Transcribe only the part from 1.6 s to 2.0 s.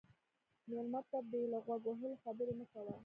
غوږ